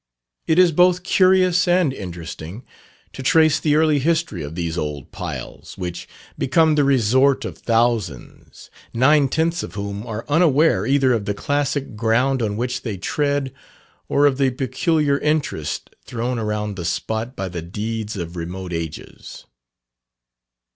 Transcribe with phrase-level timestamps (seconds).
[0.47, 2.63] It is both curious and interesting
[3.13, 8.71] to trace the early history of these old piles, which become the resort of thousands,
[8.95, 13.53] nine tenths of whom are unaware either of the classic ground on which they tread,
[14.09, 19.45] or of the peculiar interest thrown around the spot by the deeds of remote ages.